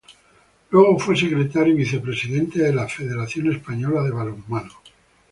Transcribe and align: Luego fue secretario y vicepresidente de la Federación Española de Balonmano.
Luego 0.71 0.97
fue 0.97 1.15
secretario 1.15 1.75
y 1.75 1.77
vicepresidente 1.77 2.57
de 2.59 2.73
la 2.73 2.87
Federación 2.87 3.51
Española 3.53 4.01
de 4.01 4.09
Balonmano. 4.09 4.71